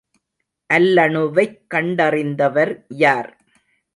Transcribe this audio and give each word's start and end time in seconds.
அல்லணுவைக் 0.69 1.59
கண்டறிந்தவர் 1.67 2.73
யார்? 2.87 3.29